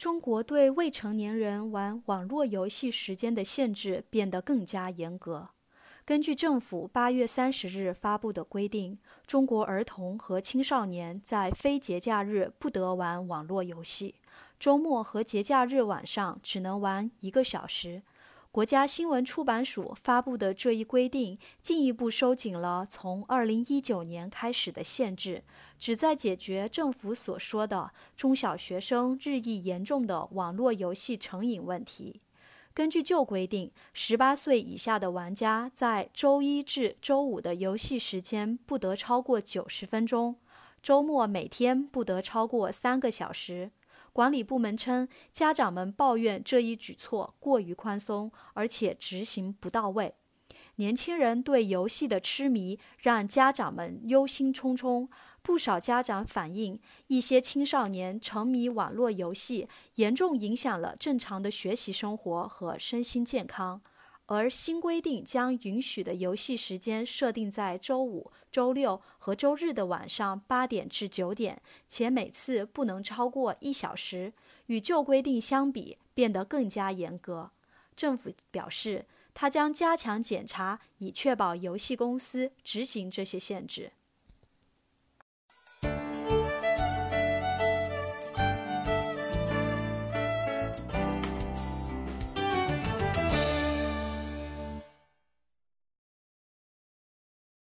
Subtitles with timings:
[0.00, 5.50] 中国对未成年人玩网络游戏时间的限制变得更加严格。
[6.06, 14.14] 根据政府八月三十日发布的规定，中国儿童和青少年在非节假日不得玩网络游戏，
[14.58, 18.02] 周末和节假日晚上只能玩一个小时。
[18.52, 25.44] 国家新闻出版署发布的这一规定，进一步收紧了从二零一九年开始的限制，
[25.78, 32.20] 旨在解决政府所说的中小学生日益严重的网络游戏成瘾问题。
[32.74, 40.34] 根据旧规定，十八岁以下的玩家在周一至周五的游戏时间不得超过九十分钟，
[40.82, 43.70] 周末每天不得超过三个小时。
[44.20, 50.12] 管理部门称，家长们抱怨这一举措过于宽松，而且执行不到位。
[50.74, 55.08] 年轻人对游戏的痴迷让家长们忧心忡忡。
[55.40, 63.80] 不少家长反映，一些青少年沉迷网络游戏，严重影响了正常的学习生活和身心健康。
[64.30, 74.32] 而新规定将允许的游戏时间设定在周五、周六和周日的晚上八点至九点，且每次不能超过一小时。
[74.66, 77.50] 与旧规定相比，变得更加严格。
[77.96, 83.90] 政府表示，它将加强检查，以确保游戏公司执行这些限制。